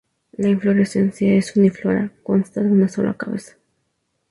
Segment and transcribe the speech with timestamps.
[0.31, 3.57] La inflorescencia es uniflora, consta de una sola cabeza.